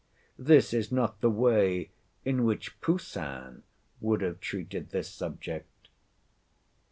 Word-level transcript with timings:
This 0.39 0.73
is 0.73 0.91
not 0.91 1.21
the 1.21 1.29
way 1.29 1.91
in 2.25 2.43
which 2.43 2.81
Poussin 2.81 3.61
would 3.99 4.21
have 4.21 4.39
treated 4.39 4.89
this 4.89 5.11
subject. 5.11 5.89